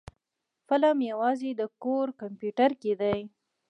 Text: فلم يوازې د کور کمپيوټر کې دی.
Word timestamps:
فلم 0.67 0.97
يوازې 1.11 1.49
د 1.55 1.61
کور 1.83 2.07
کمپيوټر 2.21 2.69
کې 2.81 2.93
دی. 3.01 3.19